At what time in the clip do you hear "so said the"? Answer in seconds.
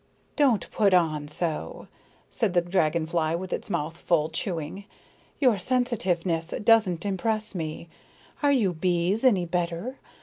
1.27-2.61